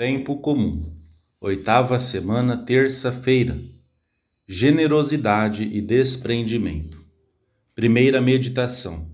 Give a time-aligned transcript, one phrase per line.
[0.00, 0.96] Tempo comum.
[1.38, 3.60] Oitava semana, terça-feira.
[4.48, 7.04] Generosidade e desprendimento.
[7.74, 9.10] Primeira meditação.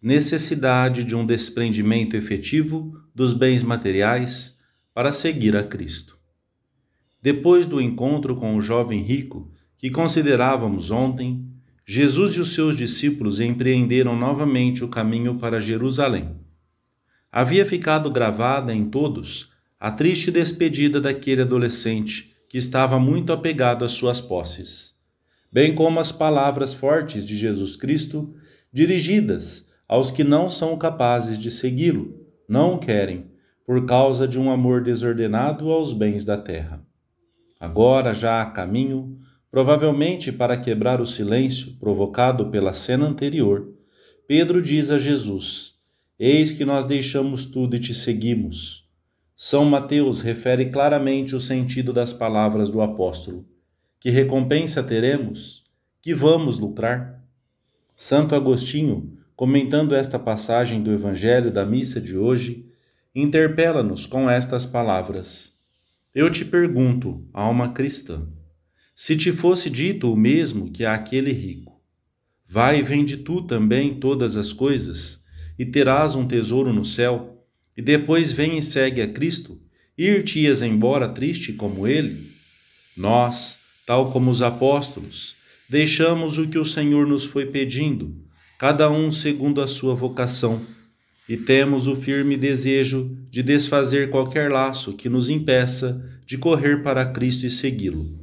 [0.00, 4.56] Necessidade de um desprendimento efetivo dos bens materiais
[4.94, 6.16] para seguir a Cristo.
[7.20, 11.44] Depois do encontro com o jovem rico, que considerávamos ontem,
[11.84, 16.36] Jesus e os seus discípulos empreenderam novamente o caminho para Jerusalém.
[17.32, 19.49] Havia ficado gravada em todos
[19.80, 24.94] a triste despedida daquele adolescente que estava muito apegado às suas posses,
[25.50, 28.34] bem como as palavras fortes de Jesus Cristo
[28.70, 32.14] dirigidas aos que não são capazes de segui-lo,
[32.46, 33.30] não o querem,
[33.64, 36.84] por causa de um amor desordenado aos bens da terra.
[37.58, 39.18] Agora, já a caminho,
[39.50, 43.72] provavelmente para quebrar o silêncio provocado pela cena anterior,
[44.28, 45.74] Pedro diz a Jesus:
[46.18, 48.79] Eis que nós deixamos tudo e te seguimos.
[49.42, 53.48] São Mateus refere claramente o sentido das palavras do apóstolo.
[53.98, 55.64] Que recompensa teremos?
[56.02, 57.24] Que vamos lucrar?
[57.96, 62.66] Santo Agostinho, comentando esta passagem do Evangelho da missa de hoje,
[63.14, 65.58] interpela-nos com estas palavras:
[66.14, 68.28] Eu te pergunto, alma cristã,
[68.94, 71.80] se te fosse dito o mesmo que àquele rico,
[72.46, 75.24] vai e vende tu também todas as coisas,
[75.58, 77.39] e terás um tesouro no céu
[77.76, 79.58] e depois vem e segue a Cristo,
[79.96, 82.30] ir-te-ias embora triste como ele?
[82.96, 85.36] Nós, tal como os apóstolos,
[85.68, 88.14] deixamos o que o Senhor nos foi pedindo,
[88.58, 90.60] cada um segundo a sua vocação,
[91.28, 97.06] e temos o firme desejo de desfazer qualquer laço que nos impeça de correr para
[97.06, 98.18] Cristo e segui-lo.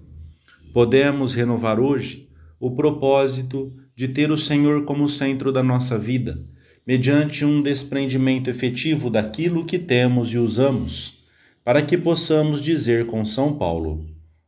[0.74, 2.28] Podemos renovar hoje
[2.60, 6.46] o propósito de ter o Senhor como centro da nossa vida
[6.88, 11.22] mediante um desprendimento efetivo daquilo que temos e usamos,
[11.62, 14.06] para que possamos dizer com São Paulo: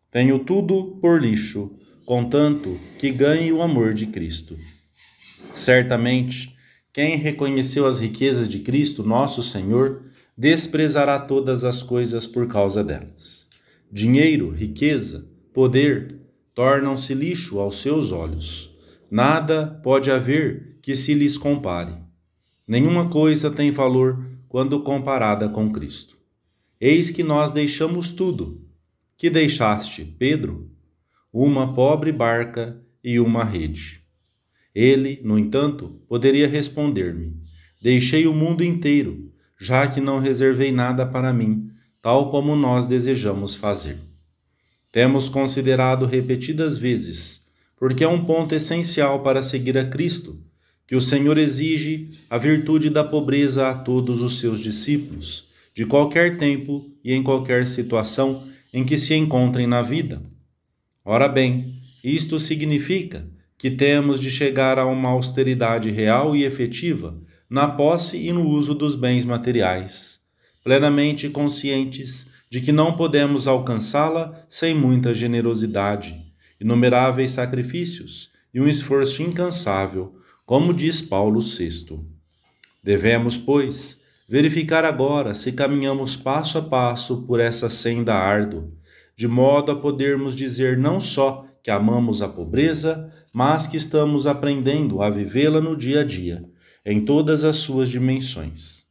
[0.10, 1.70] Tenho tudo por lixo,
[2.06, 4.58] contanto que ganhe o amor de Cristo.
[5.54, 6.56] Certamente,
[6.94, 10.04] quem reconheceu as riquezas de Cristo, nosso Senhor,
[10.38, 13.50] desprezará todas as coisas por causa delas.
[13.92, 16.16] Dinheiro, riqueza, poder
[16.56, 18.74] tornam-se lixo aos seus olhos.
[19.12, 22.09] Nada pode haver que se lhes compare.
[22.70, 26.16] Nenhuma coisa tem valor quando comparada com Cristo.
[26.80, 28.64] Eis que nós deixamos tudo.
[29.18, 30.70] Que deixaste, Pedro?
[31.34, 34.04] Uma pobre barca e uma rede.
[34.76, 37.34] Ele, no entanto, poderia responder-me:
[37.82, 43.56] Deixei o mundo inteiro, já que não reservei nada para mim, tal como nós desejamos
[43.56, 43.98] fazer.
[44.92, 50.40] Temos considerado repetidas vezes, porque é um ponto essencial para seguir a Cristo
[50.90, 56.40] que o Senhor exige a virtude da pobreza a todos os seus discípulos, de qualquer
[56.40, 60.20] tempo e em qualquer situação em que se encontrem na vida.
[61.06, 63.24] Ora bem, isto significa
[63.56, 67.16] que temos de chegar a uma austeridade real e efetiva
[67.48, 70.22] na posse e no uso dos bens materiais,
[70.64, 76.16] plenamente conscientes de que não podemos alcançá-la sem muita generosidade,
[76.60, 80.19] inumeráveis sacrifícios e um esforço incansável
[80.50, 82.00] como diz Paulo VI.
[82.84, 88.68] Devemos, pois, verificar agora se caminhamos passo a passo por essa senda árdua,
[89.16, 95.04] de modo a podermos dizer não só que amamos a pobreza, mas que estamos aprendendo
[95.04, 96.44] a vivê-la no dia a dia,
[96.84, 98.88] em todas as suas dimensões.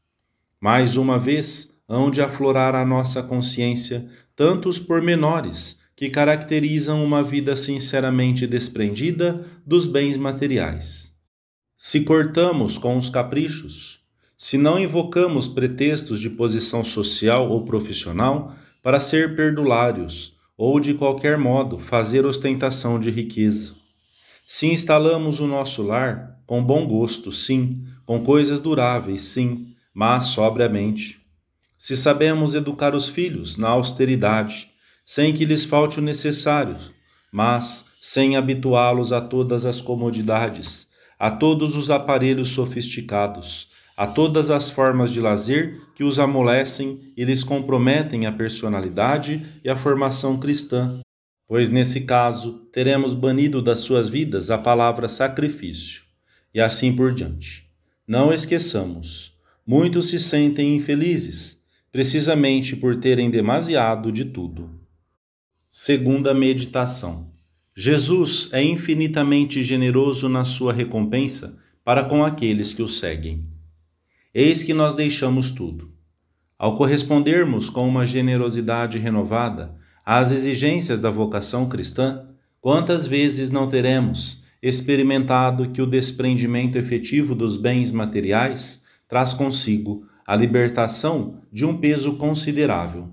[0.61, 7.57] Mais uma vez, hão de aflorar a nossa consciência tantos pormenores que caracterizam uma vida
[7.57, 11.18] sinceramente desprendida dos bens materiais.
[11.81, 14.01] Se cortamos com os caprichos,
[14.37, 18.53] se não invocamos pretextos de posição social ou profissional
[18.83, 23.77] para ser perdulários ou de qualquer modo fazer ostentação de riqueza.
[24.45, 31.21] Se instalamos o nosso lar com bom gosto, sim, com coisas duráveis, sim, mas sobriamente.
[31.79, 34.69] Se sabemos educar os filhos na austeridade,
[35.05, 36.77] sem que lhes falte o necessário,
[37.31, 44.71] mas sem habituá-los a todas as comodidades, a todos os aparelhos sofisticados, a todas as
[44.71, 51.01] formas de lazer que os amolecem e lhes comprometem a personalidade e a formação cristã,
[51.49, 56.03] pois nesse caso teremos banido das suas vidas a palavra sacrifício,
[56.55, 57.69] e assim por diante.
[58.07, 59.37] Não esqueçamos,
[59.67, 61.61] muitos se sentem infelizes,
[61.91, 64.71] precisamente por terem demasiado de tudo.
[65.69, 67.31] Segunda meditação.
[67.81, 73.45] Jesus é infinitamente generoso na sua recompensa para com aqueles que o seguem.
[74.35, 75.93] Eis que nós deixamos tudo.
[76.59, 82.27] Ao correspondermos com uma generosidade renovada às exigências da vocação cristã,
[82.61, 90.35] quantas vezes não teremos experimentado que o desprendimento efetivo dos bens materiais traz consigo a
[90.35, 93.09] libertação de um peso considerável?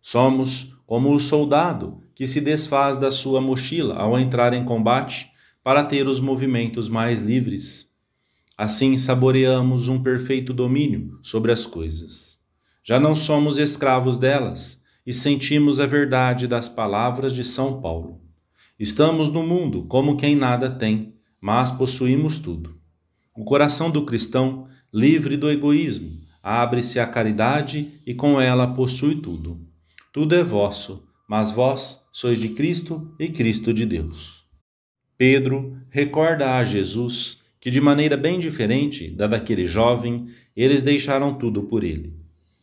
[0.00, 5.30] Somos como o soldado que se desfaz da sua mochila ao entrar em combate
[5.62, 7.90] para ter os movimentos mais livres.
[8.56, 12.38] Assim saboreamos um perfeito domínio sobre as coisas.
[12.84, 18.20] Já não somos escravos delas e sentimos a verdade das palavras de São Paulo.
[18.78, 22.76] Estamos no mundo como quem nada tem, mas possuímos tudo.
[23.34, 29.60] O coração do cristão, livre do egoísmo, abre-se à caridade e com ela possui tudo.
[30.12, 34.44] Tudo é vosso, mas vós sois de Cristo e Cristo de Deus.
[35.16, 41.62] Pedro recorda a Jesus que, de maneira bem diferente da daquele jovem, eles deixaram tudo
[41.62, 42.14] por ele.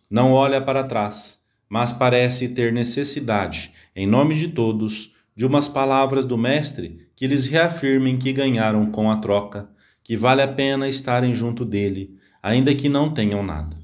[0.08, 6.28] Não olha para trás, mas parece ter necessidade, em nome de todos, de umas palavras
[6.28, 9.68] do Mestre que lhes reafirmem que ganharam com a troca,
[10.04, 13.76] que vale a pena estarem junto dele, ainda que não tenham nada.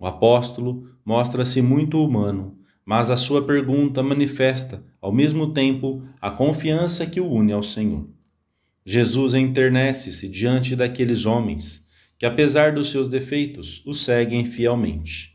[0.00, 2.58] O apóstolo mostra-se muito humano,
[2.90, 8.08] mas a sua pergunta manifesta, ao mesmo tempo, a confiança que o une ao Senhor.
[8.84, 11.86] Jesus enternece-se diante daqueles homens
[12.18, 15.34] que, apesar dos seus defeitos, o seguem fielmente.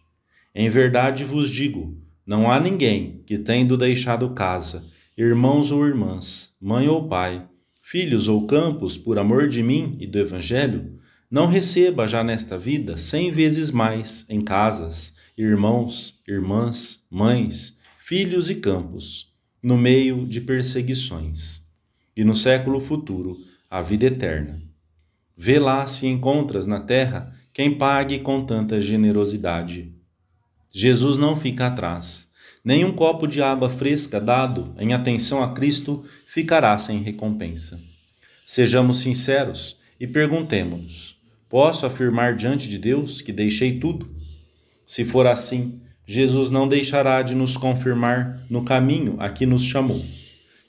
[0.54, 1.98] Em verdade vos digo:
[2.28, 4.84] não há ninguém que, tendo deixado casa,
[5.18, 7.48] irmãos ou irmãs, mãe ou pai,
[7.82, 11.00] filhos ou campos, por amor de mim e do Evangelho,
[11.32, 18.56] não receba já nesta vida cem vezes mais em casas, irmãos, irmãs, mães, filhos e
[18.56, 21.68] campos, no meio de perseguições,
[22.16, 23.38] e no século futuro
[23.70, 24.62] a vida eterna.
[25.36, 29.94] Vê lá se encontras na terra quem pague com tanta generosidade.
[30.72, 32.32] Jesus não fica atrás.
[32.64, 37.80] Nem um copo de água fresca dado em atenção a Cristo ficará sem recompensa.
[38.46, 41.18] Sejamos sinceros e perguntemos-nos:
[41.50, 44.16] posso afirmar diante de Deus que deixei tudo?
[44.86, 50.06] Se for assim, Jesus não deixará de nos confirmar no caminho a que nos chamou.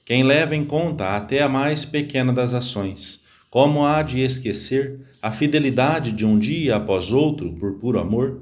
[0.06, 3.20] Quem leva em conta até a mais pequena das ações,
[3.50, 8.40] como há de esquecer a fidelidade de um dia após outro por puro amor?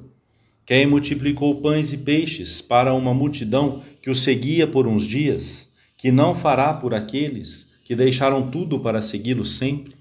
[0.64, 6.12] Quem multiplicou pães e peixes para uma multidão que o seguia por uns dias, que
[6.12, 9.94] não fará por aqueles que deixaram tudo para segui-lo sempre?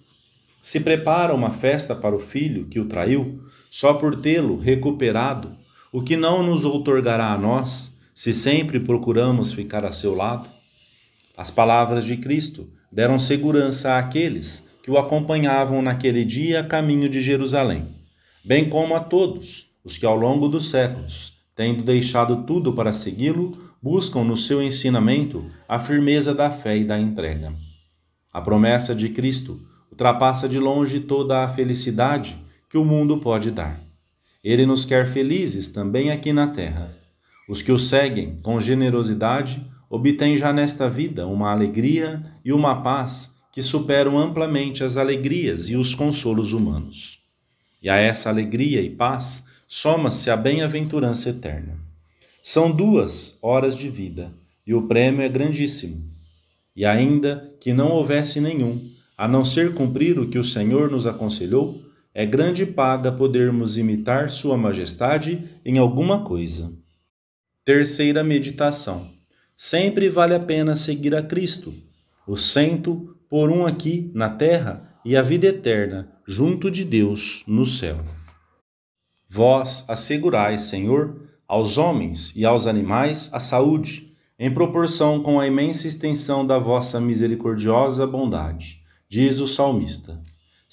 [0.62, 5.63] Se prepara uma festa para o filho que o traiu, só por tê-lo recuperado
[5.94, 10.50] o que não nos outorgará a nós, se sempre procuramos ficar a seu lado?
[11.38, 17.22] As palavras de Cristo deram segurança àqueles que o acompanhavam naquele dia a caminho de
[17.22, 17.88] Jerusalém,
[18.44, 23.52] bem como a todos os que ao longo dos séculos, tendo deixado tudo para segui-lo,
[23.80, 27.54] buscam no seu ensinamento a firmeza da fé e da entrega.
[28.32, 29.62] A promessa de Cristo
[29.92, 32.36] ultrapassa de longe toda a felicidade
[32.68, 33.93] que o mundo pode dar.
[34.44, 36.94] Ele nos quer felizes também aqui na terra.
[37.48, 43.36] Os que o seguem com generosidade obtêm já nesta vida uma alegria e uma paz
[43.52, 47.20] que superam amplamente as alegrias e os consolos humanos.
[47.82, 51.78] E a essa alegria e paz soma-se a bem-aventurança eterna.
[52.42, 54.34] São duas horas de vida
[54.66, 56.04] e o prêmio é grandíssimo.
[56.76, 61.06] E ainda que não houvesse nenhum, a não ser cumprir o que o Senhor nos
[61.06, 61.82] aconselhou,
[62.14, 66.72] é grande paga podermos imitar Sua Majestade em alguma coisa.
[67.66, 69.10] Terceira meditação.
[69.58, 71.74] Sempre vale a pena seguir a Cristo,
[72.28, 77.66] o cento por um aqui na terra e a vida eterna junto de Deus no
[77.66, 77.98] céu.
[79.28, 85.88] Vós assegurais, Senhor, aos homens e aos animais a saúde, em proporção com a imensa
[85.88, 90.22] extensão da vossa misericordiosa bondade, diz o salmista.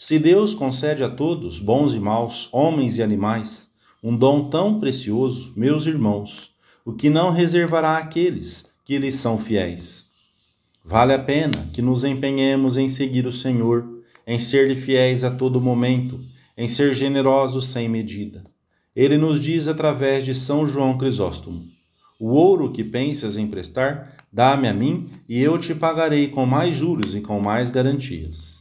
[0.03, 3.71] Se Deus concede a todos, bons e maus, homens e animais,
[4.03, 6.55] um dom tão precioso, meus irmãos,
[6.87, 10.09] o que não reservará àqueles que lhes são fiéis?
[10.83, 13.87] Vale a pena que nos empenhemos em seguir o Senhor,
[14.27, 16.19] em ser-lhe fiéis a todo momento,
[16.57, 18.43] em ser generosos sem medida.
[18.97, 21.67] Ele nos diz através de São João Crisóstomo:
[22.19, 27.15] O ouro que pensas emprestar, dá-me a mim, e eu te pagarei com mais juros
[27.15, 28.60] e com mais garantias.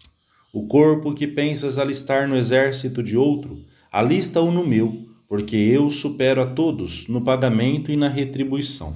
[0.51, 6.41] O corpo que pensas alistar no exército de outro, alista-o no meu, porque eu supero
[6.41, 8.95] a todos no pagamento e na retribuição.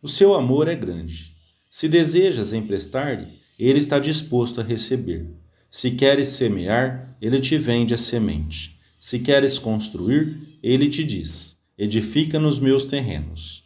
[0.00, 1.34] O seu amor é grande.
[1.68, 3.26] Se desejas emprestar-lhe,
[3.58, 5.26] ele está disposto a receber.
[5.68, 8.78] Se queres semear, ele te vende a semente.
[9.00, 13.64] Se queres construir, ele te diz: edifica nos meus terrenos.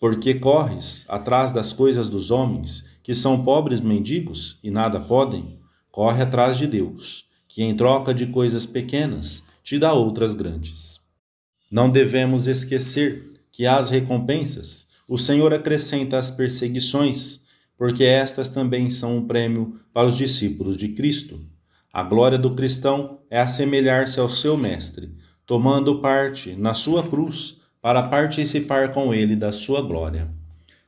[0.00, 5.58] Porque corres atrás das coisas dos homens, que são pobres mendigos e nada podem,
[5.98, 11.00] corre atrás de Deus, que em troca de coisas pequenas te dá outras grandes.
[11.68, 17.40] Não devemos esquecer que as recompensas o Senhor acrescenta as perseguições,
[17.76, 21.40] porque estas também são um prêmio para os discípulos de Cristo.
[21.92, 25.10] A glória do cristão é assemelhar-se ao seu Mestre,
[25.44, 30.30] tomando parte na sua cruz para participar com ele da sua glória.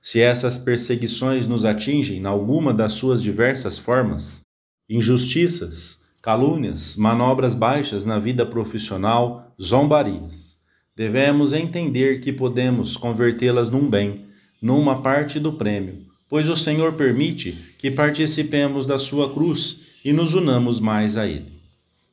[0.01, 4.49] Se essas perseguições nos atingem em alguma das suas diversas formas,
[4.91, 10.59] injustiças, calúnias, manobras baixas na vida profissional, zombarias,
[10.97, 14.25] devemos entender que podemos convertê-las num bem,
[14.61, 20.35] numa parte do prêmio, pois o Senhor permite que participemos da sua cruz e nos
[20.35, 21.61] unamos mais a Ele.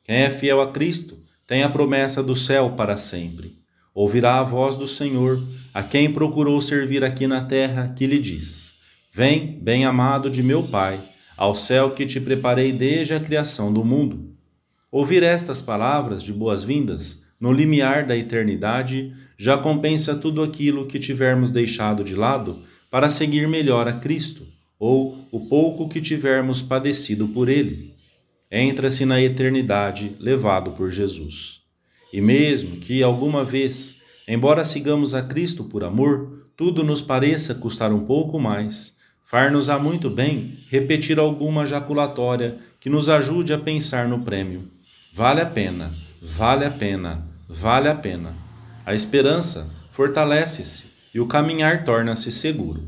[0.04, 1.18] Quem é fiel a Cristo
[1.48, 3.58] tem a promessa do céu para sempre.
[3.92, 5.42] Ouvirá a voz do Senhor,
[5.74, 8.74] a quem procurou servir aqui na terra, que lhe diz:
[9.12, 11.00] Vem, bem-amado de meu Pai,
[11.38, 14.34] ao céu que te preparei desde a criação do mundo.
[14.92, 21.50] Ouvir estas palavras de boas-vindas no limiar da eternidade já compensa tudo aquilo que tivermos
[21.50, 22.58] deixado de lado
[22.90, 24.46] para seguir melhor a Cristo,
[24.78, 27.96] ou o pouco que tivermos padecido por Ele
[28.50, 31.60] entra-se na eternidade levado por Jesus.
[32.12, 37.92] E mesmo que alguma vez, embora sigamos a Cristo por amor, tudo nos pareça custar
[37.92, 38.96] um pouco mais,
[39.28, 44.70] far-nos-á muito bem repetir alguma jaculatória que nos ajude a pensar no prêmio.
[45.12, 45.92] Vale a pena,
[46.22, 48.34] vale a pena, vale a pena.
[48.86, 52.82] A esperança fortalece-se e o caminhar torna-se seguro.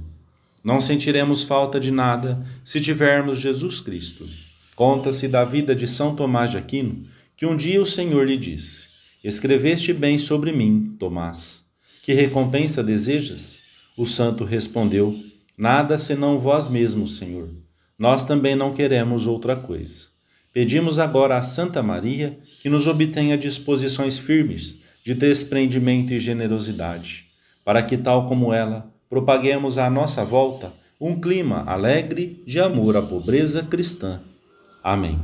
[0.64, 4.26] Não sentiremos falta de nada se tivermos Jesus Cristo.
[4.75, 7.04] Conta-se da vida de São Tomás de Aquino
[7.37, 8.88] que um dia o Senhor lhe disse:
[9.23, 11.66] Escreveste bem sobre mim, Tomás.
[12.02, 13.62] Que recompensa desejas?
[13.97, 15.14] O santo respondeu:
[15.61, 17.50] Nada senão vós mesmos, Senhor.
[17.99, 20.07] Nós também não queremos outra coisa.
[20.55, 27.26] Pedimos agora a Santa Maria que nos obtenha disposições firmes de desprendimento e generosidade,
[27.62, 33.02] para que, tal como ela, propaguemos à nossa volta um clima alegre de amor à
[33.02, 34.19] pobreza cristã
[34.83, 35.19] Amém.